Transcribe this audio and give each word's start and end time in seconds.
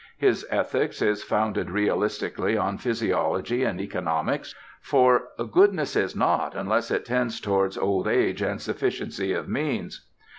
His 0.17 0.47
ethics 0.49 0.99
is 0.99 1.21
founded 1.23 1.69
realistically 1.69 2.57
on 2.57 2.79
physiology 2.79 3.63
and 3.63 3.79
economics; 3.79 4.55
for 4.81 5.25
"goodness 5.51 5.95
is 5.95 6.15
naught 6.15 6.55
unless 6.55 6.89
it 6.89 7.05
tends 7.05 7.39
towards 7.39 7.77
old 7.77 8.07
age 8.07 8.41
and 8.41 8.59
sufficiency 8.59 9.31
of 9.31 9.47
means." 9.47 10.07